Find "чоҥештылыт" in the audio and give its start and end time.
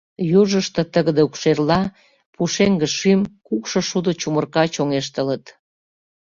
4.73-5.45